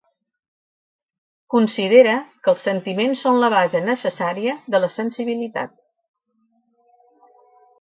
Considera 1.55 2.15
que 2.47 2.51
els 2.53 2.63
sentiments 2.69 3.21
són 3.27 3.37
la 3.43 3.49
base 3.55 3.83
necessària 3.91 4.57
de 4.77 4.81
la 4.83 4.91
sensibilitat. 4.95 5.77